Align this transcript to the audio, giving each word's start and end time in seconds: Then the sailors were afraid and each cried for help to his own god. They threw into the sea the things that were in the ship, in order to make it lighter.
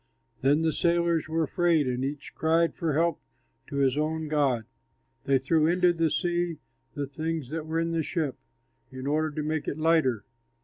Then 0.41 0.63
the 0.63 0.73
sailors 0.73 1.29
were 1.29 1.43
afraid 1.43 1.87
and 1.87 2.03
each 2.03 2.33
cried 2.33 2.73
for 2.73 2.93
help 2.93 3.21
to 3.67 3.75
his 3.75 3.99
own 3.99 4.27
god. 4.29 4.63
They 5.25 5.37
threw 5.37 5.67
into 5.67 5.93
the 5.93 6.09
sea 6.09 6.57
the 6.95 7.05
things 7.05 7.51
that 7.51 7.67
were 7.67 7.79
in 7.79 7.91
the 7.91 8.01
ship, 8.01 8.35
in 8.91 9.05
order 9.05 9.29
to 9.29 9.43
make 9.47 9.67
it 9.67 9.77
lighter. 9.77 10.25